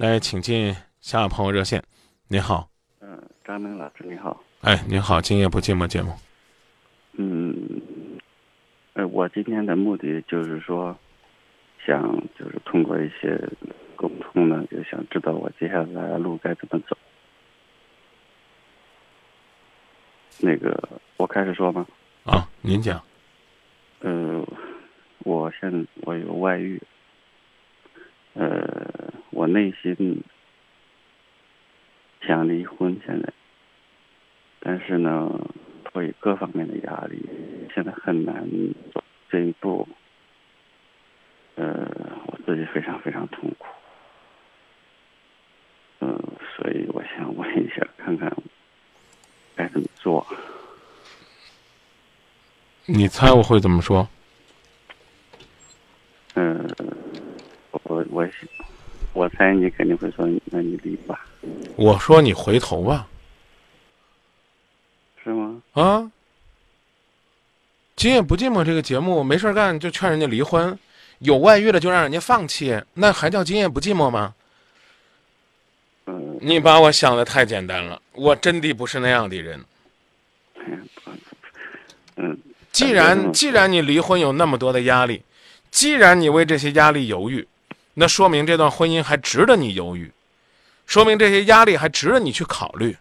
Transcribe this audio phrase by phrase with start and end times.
[0.00, 1.84] 来，请进下朋友热线。
[2.26, 4.42] 您好，嗯，张明老师你好。
[4.62, 6.14] 哎，您好，今夜不寂寞节目。
[7.18, 7.54] 嗯，
[8.94, 10.96] 呃，我今天的目的就是说，
[11.84, 12.02] 想
[12.38, 13.38] 就是通过一些
[13.94, 16.96] 沟通呢，就想知道我接下来的路该怎么走。
[20.38, 20.82] 那个，
[21.18, 21.86] 我开始说吗？
[22.24, 22.98] 啊，您讲。
[23.98, 24.42] 呃，
[25.18, 26.80] 我现我有外遇。
[28.32, 29.09] 呃，
[29.40, 30.22] 我内心
[32.20, 33.32] 想离婚，现在，
[34.60, 35.30] 但是呢，
[35.82, 37.26] 迫于各方面的压力，
[37.74, 38.46] 现在很难
[38.92, 39.88] 走这一步。
[41.54, 41.90] 呃，
[42.26, 43.66] 我自己非常非常痛苦。
[46.00, 46.22] 嗯，
[46.54, 48.30] 所以我想问一下，看看
[49.56, 50.26] 该怎么做。
[52.84, 54.06] 你猜我会怎么说？
[56.34, 56.68] 嗯。
[57.84, 58.28] 我我
[59.12, 61.26] 我猜你肯定会说，那你离吧。
[61.76, 63.08] 我说你回头吧，
[65.22, 65.60] 是吗？
[65.72, 66.10] 啊，
[67.96, 70.78] 今夜不寂寞这个节目没事干就劝人家离婚，
[71.18, 74.34] 有外遇了就让人家放弃，那还叫今夜不寂寞吗？
[76.06, 79.64] 嗯，你把我想的太简单了，我真的不是那样的人。
[82.16, 82.38] 嗯，
[82.70, 85.22] 既然既然你离婚有那么多的压力，
[85.70, 87.46] 既然你为这些压力犹豫。
[88.00, 90.10] 那说明这段婚姻还值得你犹豫，
[90.86, 92.96] 说明这些压力还值得你去考虑。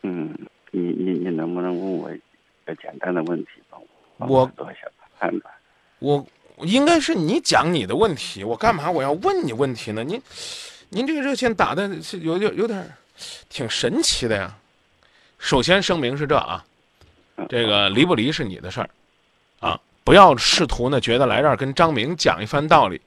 [0.00, 0.34] 嗯，
[0.70, 2.18] 你你你能不能问我一
[2.64, 3.76] 个简单的问题吧？
[4.16, 5.54] 我做一下判断。
[5.98, 6.26] 我
[6.62, 10.02] 应该是你讲你的问题，我干嘛我要问你问题呢？
[10.02, 10.18] 您
[10.88, 12.90] 您这个热线打的是有有有点
[13.50, 14.56] 挺神奇的呀。
[15.38, 16.64] 首先声明是这啊，
[17.50, 18.88] 这个离不离是你的事儿
[19.60, 22.98] 啊，不要试图呢觉得来这儿跟张明讲一番道理。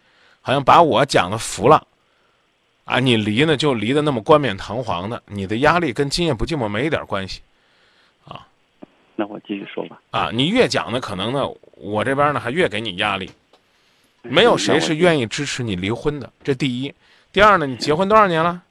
[0.42, 1.86] 好像把我讲的服了，
[2.84, 7.42] 啊，你离呢就离的那么冠冕堂皇的，你的压力跟今夜不寂寞没一点关系，
[8.26, 8.48] 啊，
[9.16, 10.02] 那我继续说吧。
[10.10, 13.30] 啊，你越讲呢，可能呢，我这边呢还越给你压力，
[14.24, 16.94] 没有谁是愿意支持你离婚的，这第一。
[17.32, 18.64] 第二呢，你结婚多少年了？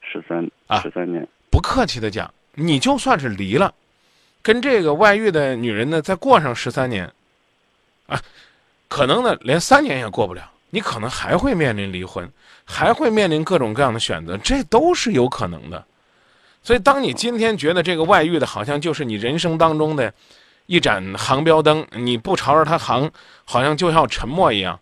[0.00, 1.26] 十三啊，十三年。
[1.50, 3.74] 不客气的讲，你就算是离了，
[4.42, 7.12] 跟这个外遇的女人呢再过上十三年，
[8.06, 8.22] 啊。
[8.88, 12.30] 可能呢，连三年也过不了，你可能还会面临离婚，
[12.64, 15.84] 还会面临各种各样的选择，这都是有可能的。
[16.62, 20.12] 所以，当你今天觉得这个外遇的好像就是你人生当中的
[20.66, 23.10] 一盏航标灯，你不朝着它航，
[23.44, 24.78] 好像就要沉没一样，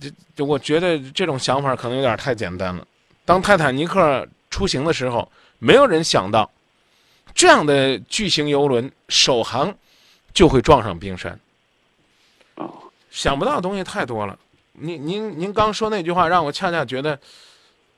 [0.00, 2.86] 这就我觉得这种想法可能有点太简单了。
[3.24, 6.48] 当泰坦尼克出行的时候，没有人想到
[7.34, 9.74] 这样的巨型游轮首航
[10.32, 11.38] 就会撞上冰山。
[13.14, 14.36] 想不到的东西太多了，
[14.72, 17.16] 您您您刚说那句话让我恰恰觉得，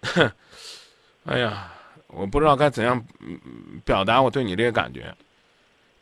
[1.25, 1.72] 哎呀，
[2.09, 3.03] 我不知道该怎样
[3.82, 5.12] 表达我对你这个感觉。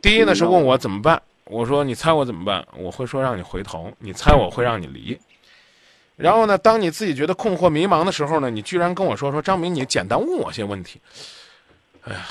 [0.02, 2.66] 第一呢是问我怎么办，我说你猜我怎么办？
[2.76, 5.16] 我会说让你回头，你猜我会让你离。
[6.16, 11.00] 然后呢，当你自己觉得困惑迷茫的时候呢，你居然跟我说说张明，你简单问我些问题。
[12.02, 12.26] 哎呀，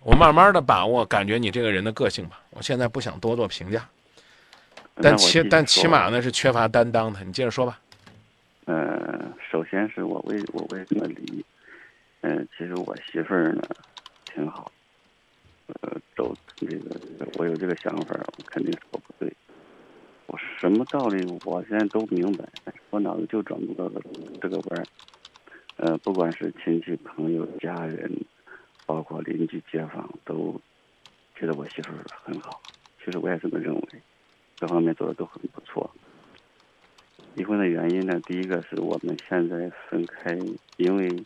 [0.00, 3.84] 我慢慢的把握感觉你这个人的个性吧，我现在不想多做评价。
[5.02, 7.80] 但起但起码呢是缺乏担当的，你接着说吧。
[8.66, 11.44] 嗯，首先是我为我为什么离？
[12.20, 13.62] 嗯，其实我媳妇儿呢
[14.24, 14.70] 挺好。
[15.66, 16.96] 呃，都这个
[17.38, 19.32] 我有这个想法，我肯定说不对。
[20.26, 22.44] 我什么道理我现在都明白，
[22.90, 23.90] 我脑子就转不过
[24.40, 24.84] 这个弯儿。
[25.76, 28.12] 呃，不管是亲戚朋友家人，
[28.84, 30.60] 包括邻居街坊，都
[31.34, 32.60] 觉得我媳妇儿很好。
[33.02, 33.82] 其实我也这么认为。
[34.60, 35.90] 各方面做的都很不错。
[37.34, 40.36] 离婚的原因呢，第一个是我们现在分开，
[40.76, 41.24] 因为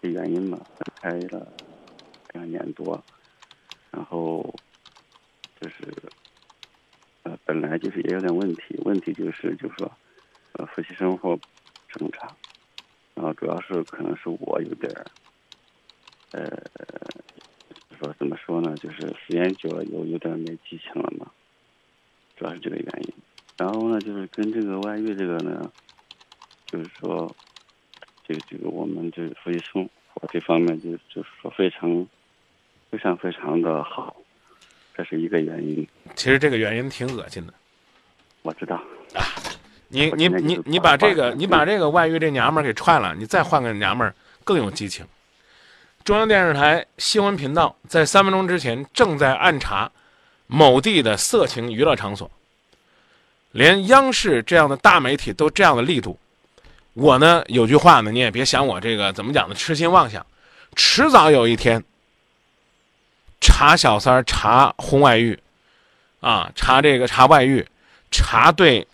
[0.00, 1.52] 这原因嘛，分开了
[2.32, 3.04] 两年多，
[3.90, 4.58] 然后
[5.60, 5.74] 就是
[7.24, 9.92] 呃，本来就是也有点问题，问题就是就是说，
[10.52, 11.38] 呃，夫妻生活
[11.88, 12.34] 正常，
[13.14, 15.10] 然后主要是可能是我有点儿，
[16.30, 16.48] 呃，
[17.98, 21.30] 说怎么说呢，就是时间久了有有点没激情了嘛。
[22.36, 23.14] 主要是这个原因，
[23.56, 25.70] 然后呢，就是跟这个外遇这个呢，
[26.66, 27.32] 就是说，
[28.26, 32.04] 这个这个我们这夫妻生活这方面就就是说非常，
[32.90, 34.16] 非常非常的好，
[34.96, 35.86] 这是一个原因。
[36.16, 37.54] 其实这个原因挺恶心的，
[38.42, 38.82] 我知道。
[39.14, 39.22] 啊，
[39.88, 45.06] 你你你你把这个你把这个外遇这娘们儿给踹了，你再换个娘们儿更有激情。
[46.02, 49.88] 中央电视台新闻频道在三分钟之前正在暗查。
[50.46, 52.30] 某地的色情娱乐场所，
[53.52, 56.18] 连央视这样的大媒体都这样的力度，
[56.92, 60.24] 我呢有句话呢，你也别想我这个怎么讲的痴心妄想，
[60.76, 61.82] 迟早有一天，
[63.40, 65.38] 查小三儿、查婚外遇，
[66.20, 67.66] 啊，查这个查外遇，
[68.10, 68.86] 查对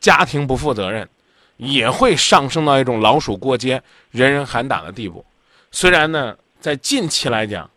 [0.00, 1.08] 家庭不负责任，
[1.56, 5.24] 也会上升到一种老鼠过街、人人喊打的地步。
[5.70, 7.68] 虽然呢，在近期来讲，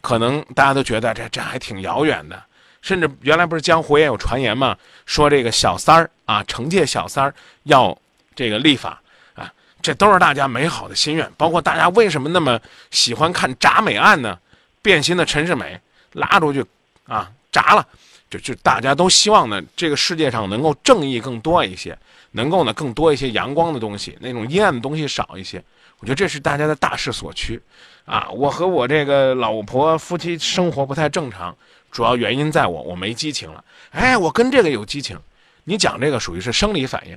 [0.00, 2.42] 可能大家都觉得这这还挺遥远的，
[2.82, 4.76] 甚至原来不是江湖也有传言嘛，
[5.06, 7.96] 说这个小三儿啊，惩戒小三儿要。
[8.36, 9.02] 这个立法
[9.34, 9.52] 啊，
[9.82, 11.30] 这都是大家美好的心愿。
[11.36, 12.58] 包括大家为什么那么
[12.90, 14.38] 喜欢看铡美案呢？
[14.80, 15.78] 变心的陈世美
[16.12, 16.64] 拉出去
[17.06, 17.86] 啊，铡了，
[18.30, 21.98] 就就大家都希望呢，这个世界上能够正义更多一些，
[22.30, 25.62] 能够呢更多一些阳光的东西，那种阴暗的东西少一些。
[26.00, 27.62] 我觉得这是大家的大势所趋
[28.04, 28.28] 啊。
[28.30, 31.56] 我和我这个老婆夫妻生活不太正常，
[31.90, 33.64] 主要原因在我我没激情了。
[33.90, 35.18] 哎，我跟这个有激情，
[35.64, 37.16] 你讲这个属于是生理反应。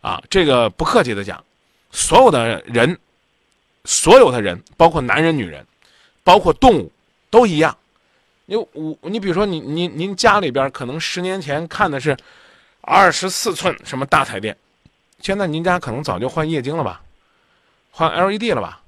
[0.00, 1.42] 啊，这个不客气的讲，
[1.90, 2.98] 所有的人，
[3.84, 5.66] 所有的人，包括男人、女人，
[6.22, 6.92] 包括动物，
[7.30, 7.74] 都一样。
[8.44, 12.14] 你我你比如说，你您您家里边可能十年前看的是
[12.82, 14.54] 二十四寸什么大彩电，
[15.20, 17.00] 现在您家可能早就换液晶了吧，
[17.96, 18.80] 换 LED 了吧，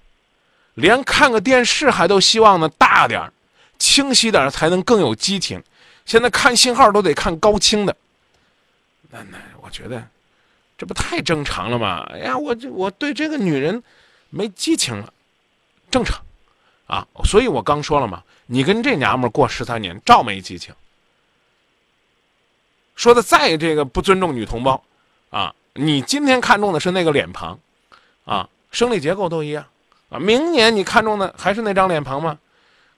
[0.75, 3.33] 连看个电视还都希望呢大点、
[3.79, 5.63] 清晰点才能更有激情。
[6.05, 7.97] 现在看信号都得看高清的，
[9.11, 10.03] 那那我觉得。
[10.79, 12.07] 这不太正常了吗？
[12.13, 13.83] 哎呀，我这我对这个女人
[14.29, 15.11] 没激情了，
[15.91, 16.21] 正常
[16.87, 17.07] 啊。
[17.25, 20.75] 所以我刚说了嘛，你跟这娘们过十三年，照没激情。
[22.95, 24.85] 说的再这个不尊重女同胞
[25.31, 27.59] 啊，你今天看中的是那个脸庞
[28.27, 29.65] 啊，生理结构都一样
[30.11, 30.19] 啊。
[30.19, 32.39] 明年你看中的还是那张脸庞吗？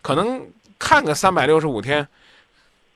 [0.02, 0.44] 可能
[0.76, 2.06] 看个三百六十五天，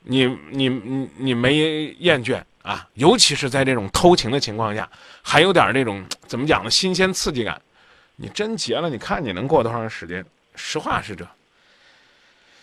[0.01, 2.43] 你你你你没厌倦。
[2.61, 4.89] 啊，尤其是在这种偷情的情况下，
[5.21, 6.71] 还有点那种怎么讲呢？
[6.71, 7.61] 新鲜刺激感，
[8.15, 10.25] 你真结了，你看你能过多长时间？
[10.55, 11.27] 实话是这。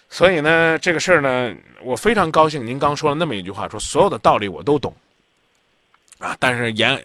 [0.08, 4.94] 所以呢，这个事儿呢，我非常高兴，您刚说了那么一句话，说所有的道理我都懂。
[6.18, 6.98] 啊，但是言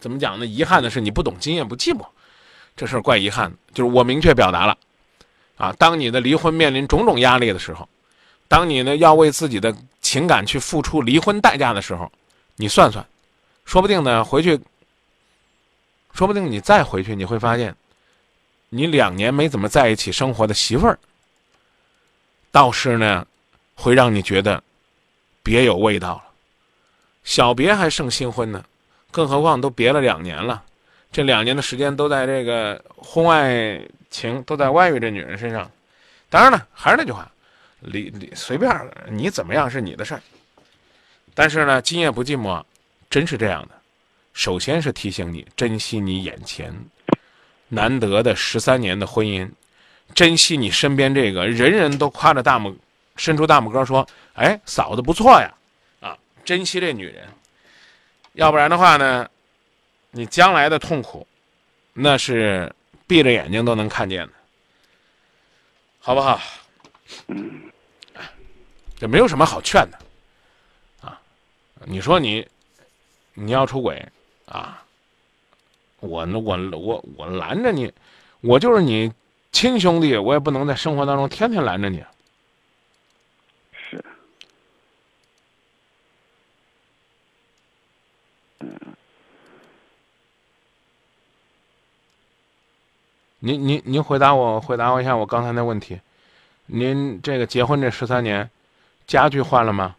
[0.00, 0.46] 怎么讲呢？
[0.46, 2.02] 遗憾的是你不懂经验不寂寞，
[2.76, 3.56] 这事儿怪遗憾的。
[3.72, 4.76] 就是我明确表达了，
[5.56, 7.88] 啊，当你的离婚面临种种压力的时候，
[8.48, 12.10] 当你呢要为自己的情感去付出离婚代价的时候。
[12.56, 13.04] 你算算，
[13.64, 14.60] 说不定呢，回去，
[16.12, 17.74] 说不定你再回去，你会发现，
[18.68, 20.98] 你两年没怎么在一起生活的媳妇儿，
[22.50, 23.26] 倒是呢，
[23.74, 24.62] 会让你觉得
[25.42, 26.24] 别有味道了。
[27.24, 28.62] 小别还胜新婚呢，
[29.10, 30.62] 更何况都别了两年了，
[31.12, 33.78] 这两年的时间都在这个婚外
[34.10, 35.70] 情，都在外遇这女人身上。
[36.30, 37.30] 当然了，还是那句话，
[37.80, 38.74] 离离随便
[39.10, 40.22] 你怎么样是你的事儿。
[41.34, 42.64] 但是呢，今夜不寂寞，
[43.10, 43.74] 真是这样的。
[44.32, 46.74] 首先是提醒你珍惜你眼前
[47.68, 49.50] 难得的十三年的婚姻，
[50.14, 52.74] 珍惜你身边这个人人都夸着大拇，
[53.16, 55.52] 伸出大拇哥说：“哎，嫂子不错呀！”
[56.00, 57.28] 啊，珍惜这女人。
[58.32, 59.28] 要不然的话呢，
[60.12, 61.26] 你将来的痛苦，
[61.94, 62.72] 那是
[63.06, 64.32] 闭着眼睛都能看见的，
[65.98, 66.40] 好不好？
[67.28, 67.72] 嗯，
[68.96, 69.98] 这没有什么好劝的。
[71.00, 71.20] 啊
[71.86, 72.46] 你说你，
[73.34, 74.06] 你要出轨，
[74.46, 74.84] 啊，
[76.00, 77.92] 我呢，我我我拦着你，
[78.40, 79.10] 我就是你
[79.50, 82.04] 亲兄弟，我也不能在生活当中天天拦着你。
[83.72, 84.04] 是，
[88.60, 88.78] 嗯，
[93.44, 95.98] 您您您回答我，回答我一下我刚才那问题，
[96.66, 98.48] 您这个结婚这十三年，
[99.04, 99.96] 家具换了吗？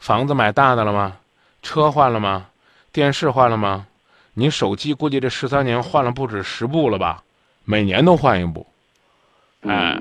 [0.00, 1.16] 房子买大的了吗？
[1.62, 2.48] 车换了吗？
[2.90, 3.86] 电视换了吗？
[4.34, 7.22] 你手机估计这十三年换了不止十部了吧？
[7.64, 8.66] 每年都换一部。
[9.60, 9.96] 哎，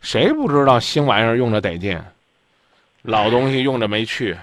[0.00, 2.02] 谁不知道新玩意儿用着得劲，
[3.02, 4.34] 老东西用着没趣。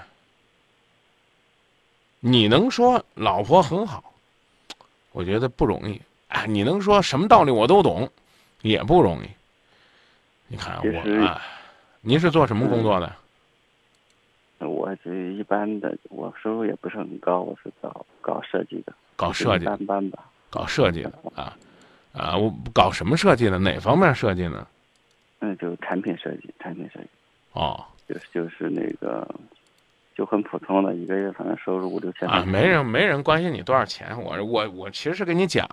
[2.20, 4.04] 你能说老婆很好？
[5.10, 6.00] 我觉得不容易。
[6.36, 8.06] 哎，你能说什么道理我都懂，
[8.60, 9.26] 也不容易。
[10.48, 11.40] 你看我啊，
[12.02, 13.10] 您是做什么工作的？
[14.58, 21.56] 我这一般的，我收入也不是很高，我是搞搞设计的，搞设计一般般吧，搞设计的啊，
[22.12, 23.58] 啊，我搞什么设计的？
[23.58, 24.66] 哪方面设计呢？
[25.38, 27.08] 那，就是产品设计，产品设计。
[27.52, 29.26] 哦，就是就是那个，
[30.14, 32.28] 就很普通的，一个月反正收入五六千。
[32.28, 35.66] 啊，没人没人关心你多少钱，我我我其实是跟你讲，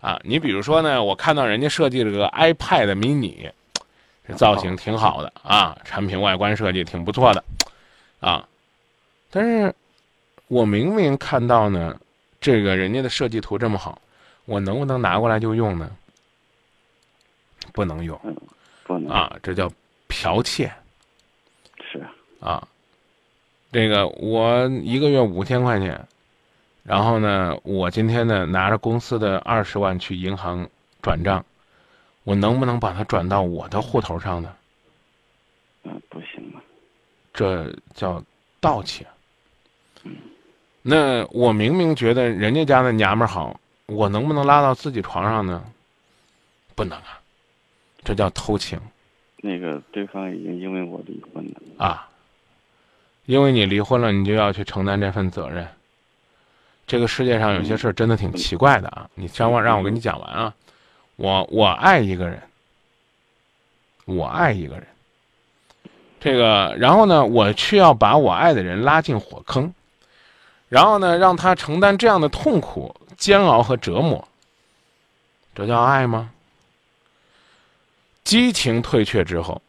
[0.00, 3.50] 啊，你比如说呢，我看到人家设计了个 iPad mini，
[4.26, 7.44] 这造型挺好的啊，产品外观设计挺不错的。
[8.20, 8.46] 啊，
[9.30, 9.74] 但是，
[10.48, 11.98] 我明明看到呢，
[12.40, 14.00] 这个人家的设计图这么好，
[14.44, 15.90] 我能不能拿过来就用呢？
[17.72, 18.34] 不能用嗯，
[18.84, 19.70] 不能啊，这叫
[20.08, 20.72] 剽窃
[21.90, 21.98] 是
[22.40, 22.68] 啊，啊。
[23.72, 26.08] 这个我一个月五千块钱，
[26.90, 30.68] 然后呢，我今天呢拿着公司的二十万去银行
[31.00, 31.46] 转账，
[32.24, 34.52] 我能不能把它转到我的户头上呢？
[35.84, 36.58] 嗯，不行啊，
[37.32, 38.20] 这叫
[38.58, 39.06] 盗窃。
[40.82, 45.62] 那我明明觉得人家家的娘们儿好，我能不能拉到自己床上呢？
[46.74, 47.20] 不能啊，
[48.02, 48.76] 这叫偷情
[49.36, 52.08] 那个对方已经因为我离婚了，啊！
[53.26, 55.68] 因为你离婚了，你就要去承担这份责任。
[56.90, 59.08] 这个世界上有些事儿真的挺奇怪的啊！
[59.14, 60.52] 你让我让我给你讲完啊！
[61.14, 62.42] 我我爱一个人，
[64.06, 64.84] 我爱一个人。
[66.18, 69.72] 这个，然后呢，我却要把我爱的人拉进火坑，
[70.68, 74.26] 然后呢，让他承担这样的痛苦、煎熬和折磨。
[75.54, 76.32] 这叫爱吗？
[78.24, 79.62] 激情退却之后，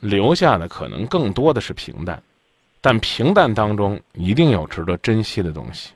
[0.00, 2.20] 留下的可能更多的是平淡，
[2.80, 5.90] 但平淡当中一定有值得珍惜的东西。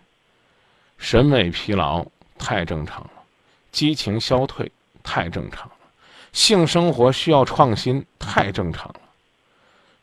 [0.98, 2.04] 审美疲劳
[2.36, 3.10] 太正常了，
[3.72, 4.70] 激情消退
[5.02, 5.74] 太正常了，
[6.32, 9.00] 性生活需要创新太正常了。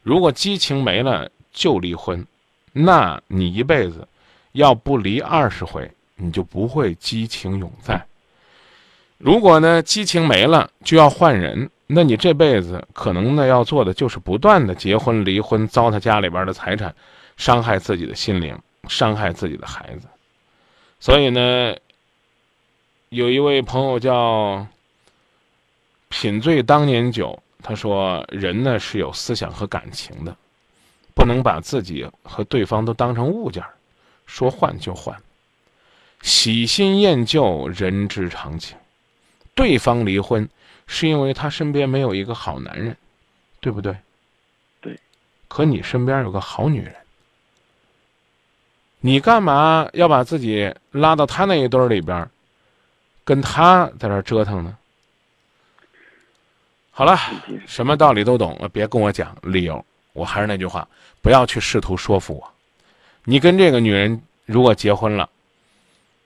[0.02, 2.26] 如果激情没了就离婚，
[2.72, 4.08] 那你一辈子
[4.54, 8.06] 要不离二十回，你就不会激情永在。
[9.18, 16.96] 如果呢激情没了就要换人，那你这辈子可能呢要做的就是不断的结婚、离婚，糟蹋家里边的财产，
[17.38, 20.08] 伤害自己的心灵，伤害自己的孩子。
[21.06, 21.78] 所以呢，
[23.10, 24.66] 有一位朋友叫
[26.10, 30.36] 品醉当年酒，他说人呢是有思想和感情的，
[31.14, 33.76] 不能把自己和对方都当成物件儿，
[34.26, 35.16] 说换就换。
[36.24, 38.76] 喜新厌旧，人之常情。
[39.54, 40.50] 对方离婚
[40.88, 42.98] 是因为他身边没有一个好男人，
[43.60, 43.96] 对不对？
[44.82, 45.00] 对。
[45.48, 46.96] 可你身边有个好女人，
[49.06, 52.28] 你干嘛要把自己拉到他那一堆儿里边儿，
[53.24, 54.76] 跟他在这儿折腾呢？
[56.90, 57.16] 好了，
[57.68, 59.86] 什么道理都懂，呃别跟我讲理由。
[60.14, 60.88] 我还是那句话，
[61.22, 62.52] 不要去试图说服我。
[63.26, 65.30] 你跟这个女人如果结婚了，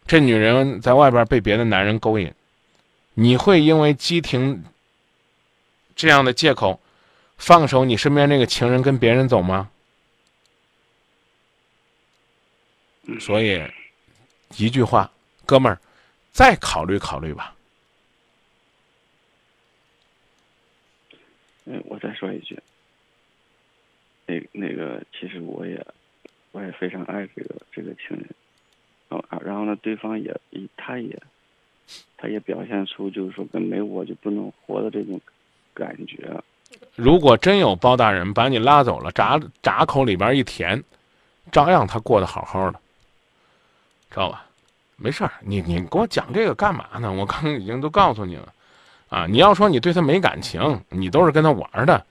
[0.08, 2.34] 这女人在外边被别的男人勾引，
[3.14, 4.64] 你会因为激情
[5.98, 6.80] 这样的借口，
[7.38, 9.68] 放手你身边这个情人跟别人走吗？
[13.18, 13.64] 所以，
[14.58, 15.10] 一句话，
[15.46, 15.80] 哥们儿，
[16.32, 17.56] 再考虑考虑吧。
[21.66, 22.58] 嗯，我再说一句，
[24.26, 25.86] 那那个，其实我也
[26.52, 28.26] 我也非常爱这个这个情人，
[29.08, 31.16] 然后啊然后呢，对方也也他也
[32.18, 35.22] 他也表现出就是说跟没我就不能活的这种
[35.74, 36.44] 感觉，
[36.96, 40.84] 如果真有包大人把你拉走了，闸闸口里边一填，
[41.52, 42.82] 照样他过得好好的，
[44.10, 44.46] 知道吧？
[45.02, 47.12] 没事儿，你你给我讲这个干嘛呢？
[47.12, 48.54] 我刚刚已经都告诉你了，
[49.08, 52.06] 啊，你要说你对他没感情，你都是跟他玩儿的，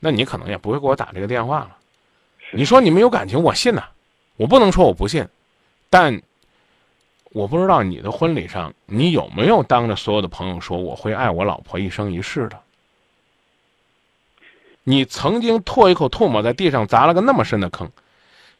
[0.00, 1.76] 那你可能也不会给我打这个电话了。
[2.52, 3.84] 你说你没有感情，我信呐、
[4.36, 5.26] 我不能说我不信，
[5.88, 6.20] 但
[7.30, 12.60] 我不知道你的婚礼上你有没有当着所有的朋友说我会爱我老婆一生一世的。
[14.84, 17.90] 你曾经唾一口唾沫在地上砸了个那么深的坑，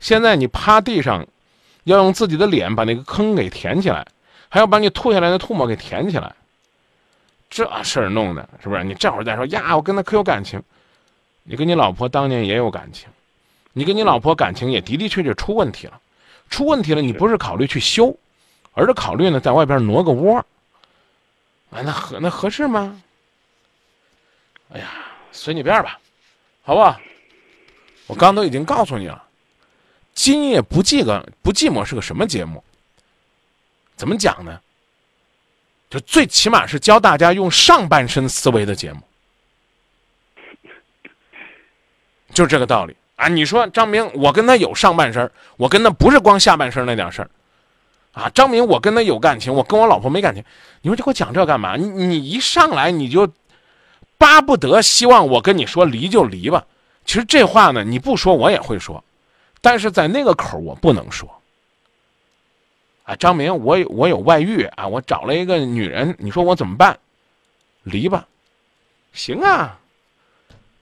[0.01, 1.27] 现在你趴地上，
[1.87, 4.05] 要用自己的脸把那个坑给填起来，
[4.49, 6.35] 还要把你吐下来的唾沫给填起来，
[7.49, 8.83] 这事儿弄的是不是？
[8.83, 10.61] 你这会儿再说呀，我跟他可有感情，
[11.45, 13.09] 你跟你老婆当年也有感情，
[13.73, 16.01] 你跟你老婆感情也的的确确出问题了，
[16.51, 18.17] 出问题了，你不是考虑去修，
[18.75, 20.39] 而是考虑呢在外边挪个窝，
[21.71, 23.01] 啊，那合那合适吗？
[24.73, 24.91] 哎呀，
[25.31, 26.01] 随你便吧，
[26.65, 26.99] 好不好？
[28.09, 29.23] 我刚都已经告诉你了，
[30.17, 32.65] 今夜不寂个不寂寞是个什么节目？
[33.97, 34.59] 怎么讲呢？
[35.89, 39.01] 就最起码是教大家用上半身思维的节目，
[42.33, 43.29] 就这个道理啊！
[43.29, 47.31] 你说张明，我跟他有上半身，我跟他不是光下半身那点事儿，
[48.13, 50.43] 啊，张明，我跟他有感情，我跟我老婆没感情，
[50.81, 51.77] 你说你给我讲这干嘛？
[51.77, 53.31] 你你一上来你就
[54.19, 56.67] 巴不得希望我跟你说离就离吧。
[57.05, 59.05] 其实这话呢，你不说我也会说，
[59.67, 61.29] 但是在那个口我不能说。
[63.03, 66.97] 啊，张明，我有我有外遇啊，我找了一个女人，你说我怎么办？
[67.83, 68.29] 离吧，
[69.13, 69.81] 行啊。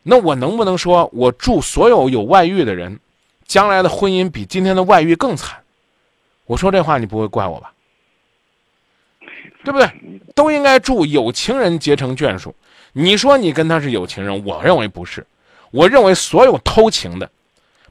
[0.03, 3.01] 那我能不能说我祝所有有外遇的人，
[3.47, 5.63] 将来的婚姻比今天的外遇更惨？
[6.45, 7.73] 我说这话你不会怪我吧？
[9.65, 9.91] 对不对？
[10.35, 12.55] 都应该祝有情人结成眷属。
[12.93, 15.27] 你说你跟他是有情人，我认为不是。
[15.71, 17.31] 我认为所有偷情的、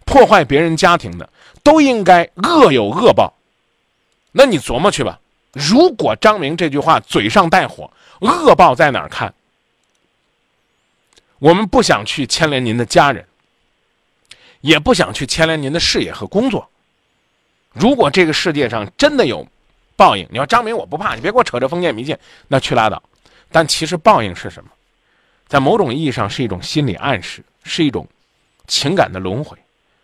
[0.06, 1.30] 破坏别人家庭的，
[1.64, 3.34] 都应该恶有恶报。
[4.32, 5.20] 那你琢磨去吧。
[5.52, 7.92] 如果张明这句话嘴上带火，
[8.22, 9.34] 恶报在哪儿看？
[11.38, 13.26] 我们不想去牵连您的家人，
[14.62, 16.68] 也不想去牵连您的事业和工作。
[17.72, 19.48] 如果这个世界上真的有
[19.96, 22.18] 报应，你要张明我不怕，你别给我扯这封建迷信，
[22.48, 23.02] 那去拉倒。
[23.52, 24.72] 但其实报应是什么？
[25.48, 28.08] 在某种意义上是一种心理暗示，是一种
[28.66, 29.56] 情感的轮回。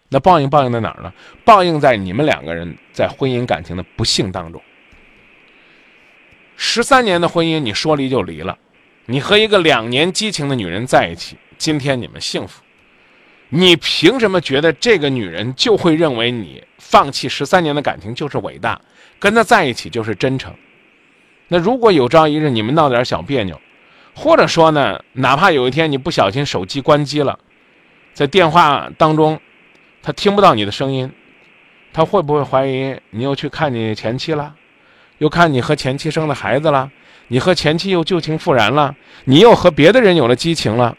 [0.10, 1.14] 那报应报应在哪儿呢？
[1.46, 4.62] 报应在你们两个人在婚姻感情的不幸当中。
[6.58, 8.58] 十三年的婚姻，你说离就离了，
[9.06, 12.64] 你和一个两年激情的女人在一起，今天你们幸福，
[13.50, 18.82] 你凭什么觉得这个女人就会认为你放弃十三年的感情就是伟大，
[19.20, 20.54] 跟她在一起就是真诚？
[21.48, 23.62] 那如果有朝一日你们闹点小别扭，
[24.16, 27.40] 或者说呢，哪怕有一天你不小心手机关机了，
[28.14, 29.40] 在电话当中，
[30.02, 31.12] 他听不到你的声音，
[31.94, 34.56] 他会不会怀疑你又去看你前妻了？
[35.18, 36.90] 又看你和前妻生的孩子了，
[37.28, 40.96] 你和前妻又旧情复燃了，你又和别的人有了激情了，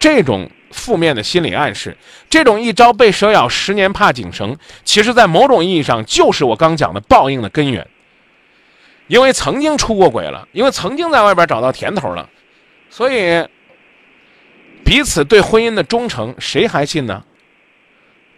[0.00, 1.96] 这种负面的心理暗示，
[2.28, 7.86] 这种一朝被蛇咬，十年怕井绳，其实在某种意义上就是我刚讲的报应的根源。
[9.06, 12.28] 因为曾经出过轨了，因为曾经在外边找到甜头了，
[12.90, 13.46] 所以
[14.84, 17.22] 彼此对婚姻的忠诚，谁还信呢？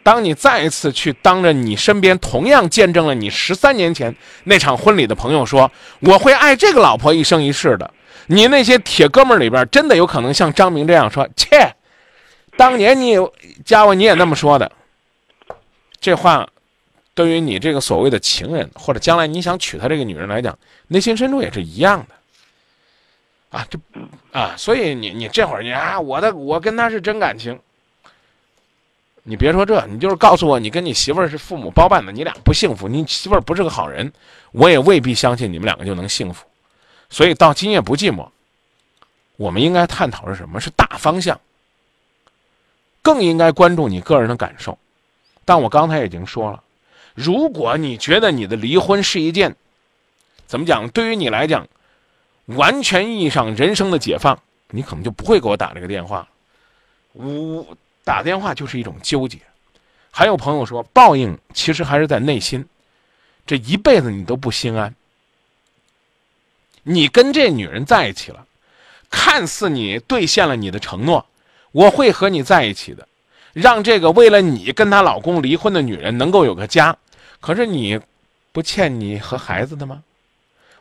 [0.07, 7.93] 当你再一次去当着你身边同样见证了你十三年前那场婚礼的朋友说：“我会爱这个老婆一生一世的。”
[8.29, 11.75] 你那些铁哥们里边真的有可能像张明这样说：“切，
[12.57, 13.35] 当年你有
[13.65, 14.71] 家伙你也那么说的。”
[16.01, 16.49] 这话
[17.13, 23.59] 对于你这个所谓的情人，或者将来你想娶她这个女人来讲，内心深处也是一样的。
[23.59, 23.77] 啊，这
[24.31, 27.59] 啊，所以你你这会儿你啊，我的我跟他是真感情。
[29.29, 34.13] 你别说这，你就是告诉我，你跟你媳妇儿是父母包办的，你俩不幸福，你媳妇儿不是个好人，
[34.53, 36.47] 我也未必相信你们两个就能幸福。
[37.11, 38.29] 所以到今夜不寂寞，
[39.37, 40.61] 我们应该探讨是什么？
[40.61, 41.41] 是大方向，
[43.03, 44.79] 更应该关注你个人的感受。
[45.45, 46.63] 但我刚才已经说了，
[47.13, 49.57] 如果你觉得你的离婚是一件，
[50.47, 50.89] 怎么讲？
[50.91, 51.67] 对于你来讲，
[52.45, 54.39] 完全意义上人生的解放，
[54.71, 56.29] 你可能就不会给我打这个电话。
[57.13, 57.67] 我。
[58.07, 59.41] 打电话就是一种纠结，
[60.13, 62.65] 还有朋友说报应其实还是在内心，
[63.45, 64.95] 这一辈子你都不心安。
[66.85, 68.47] 你跟这女人在一起了，
[69.11, 71.27] 看似你兑现了你的承诺，
[71.73, 73.09] 我会和你在一起的，
[73.53, 76.97] 让这个为了你跟她老公离婚的女人能够有个家。
[77.41, 78.01] 可是你
[78.53, 80.05] 不欠你和孩子的吗？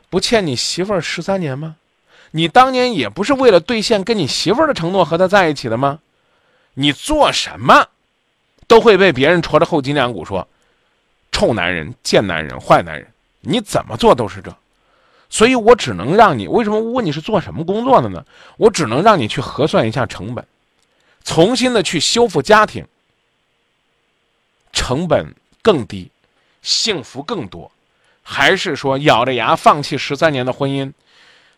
[0.08, 1.74] 不欠你媳妇儿十三年吗？
[2.30, 5.98] 你当年也不是为了兑现跟你媳妇儿的承诺和她在一起的吗？
[6.78, 7.88] 你做什么，
[8.66, 10.46] 都会被别人戳着后脊梁骨说
[11.32, 13.10] ：“臭男人、贱男人、坏男人。”
[13.40, 14.54] 你怎么做都是这，
[15.30, 16.46] 所以我只能让你。
[16.48, 18.26] 为什么问你是做什么工作的呢？
[18.58, 20.44] 我只能让你去核算一下成本，
[21.24, 22.84] 重新的去修复家庭，
[24.72, 26.10] 成本更低，
[26.60, 27.70] 幸福更多，
[28.22, 30.92] 还是说咬着牙放弃十三年的婚姻？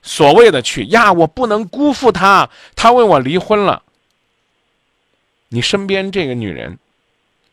[0.02, 3.83] 所谓的去呀，我不能辜负他，他为我离婚了。
[5.48, 6.78] 你身边这个女人，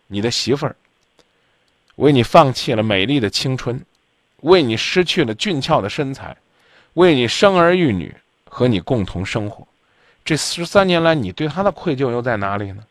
[0.07, 0.75] 你的媳妇儿，
[1.95, 3.79] 为你放弃了美丽的青春，
[4.41, 6.35] 为你失去了俊俏的身材，
[6.93, 8.13] 为你生儿育女，
[8.45, 9.67] 和你共同生活，
[10.23, 12.83] 这十三年来，你对她的愧疚又在哪里呢？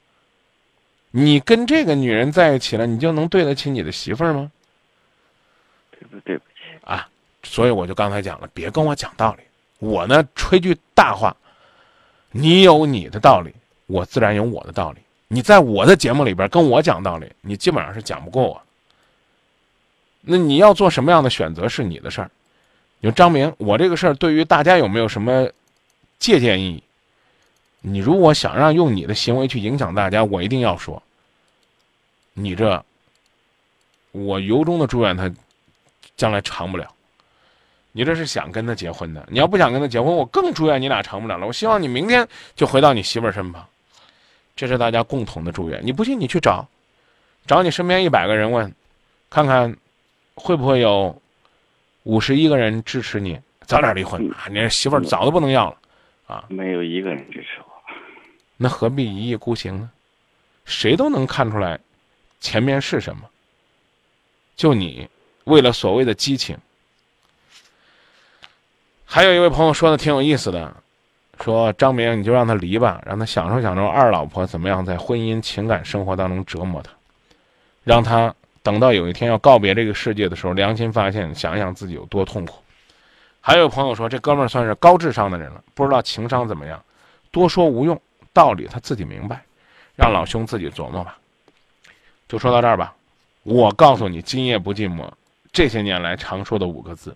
[1.10, 4.50] 你跟这个女人在一起了，你就能对得起你的媳妇儿吗？
[5.92, 7.08] 对不对不起啊！
[7.42, 9.42] 所以我就刚才讲了，别跟我讲道理，
[9.78, 11.36] 我呢吹句大话，
[12.30, 13.54] 你有你的道理。
[13.86, 14.98] 我自然有我的道理。
[15.28, 18.62] 你在我的节目里边跟我讲道理，你基本上是讲不过我。
[20.20, 22.30] 那你要做什么样的选择是你的事儿。
[23.00, 25.48] 你说张明，我这个事儿对于大家有没有什么
[26.18, 26.82] 借鉴意义？
[27.80, 31.02] 你如果想让用你的行为去影响大家，我一定要说，
[32.32, 32.82] 你这，
[34.12, 35.30] 我由衷的祝愿他
[36.16, 36.90] 将来长不了。
[37.92, 39.26] 你这是想跟他结婚的？
[39.30, 41.46] 你要不想跟他结婚，我更祝愿你俩长不了了。
[41.46, 43.66] 我希望你明天就回到你媳妇儿身旁。
[44.56, 45.80] 这是大家共同的祝愿。
[45.84, 46.68] 你不信，你去找，
[47.46, 48.72] 找你身边一百个人问，
[49.28, 49.76] 看看
[50.34, 51.20] 会不会有
[52.04, 54.46] 五十一个人支持你早点离婚啊？
[54.50, 55.78] 你媳妇儿早都不能要了
[56.26, 56.44] 啊！
[56.48, 57.72] 没有一个人支持我，
[58.56, 59.90] 那何必一意孤行呢？
[60.64, 61.78] 谁都能看出来
[62.40, 63.28] 前面是什么。
[64.56, 65.08] 就你
[65.44, 66.56] 为了所谓的激情，
[69.04, 70.76] 还有一位朋友说的挺有意思的，
[71.44, 76.90] 说张明你就让他离吧，让他享受享受二老婆怎么样在婚姻情感生活当中折磨他，
[77.82, 82.62] 让他等到有一天要告别这个世界的时候，良心发现，想想自己有多痛苦。
[83.42, 86.82] 还有朋友说，这哥们儿算是高智商的人了，不知道情商怎么样，
[87.30, 88.00] 多说无用，
[88.32, 89.44] 道理他自己明白，
[89.94, 91.18] 让老兄自己琢磨吧。
[92.26, 92.94] 就说到这儿吧，
[93.42, 95.06] 我告诉你，今夜不寂寞，
[95.52, 97.14] 这些年来常说的五个字，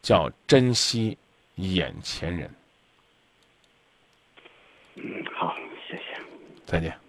[0.00, 1.18] 叫珍惜
[1.56, 2.48] 眼前人。
[5.02, 5.54] 嗯，好，
[5.88, 6.02] 谢谢。
[6.66, 7.07] 再见。